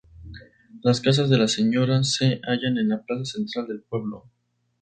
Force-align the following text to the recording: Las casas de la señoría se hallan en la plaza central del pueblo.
Las 0.81 0.99
casas 0.99 1.29
de 1.29 1.37
la 1.37 1.47
señoría 1.47 2.01
se 2.01 2.41
hallan 2.47 2.79
en 2.79 2.89
la 2.89 3.03
plaza 3.03 3.33
central 3.33 3.67
del 3.67 3.81
pueblo. 3.83 4.31